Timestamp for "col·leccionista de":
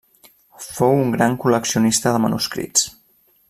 1.45-2.23